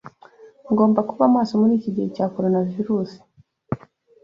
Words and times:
Ngomba 0.71 0.99
kuba 1.09 1.33
maso 1.35 1.53
muri 1.61 1.73
ikigihe 1.79 2.07
cya 2.15 2.25
Coronavirusi. 2.33 3.19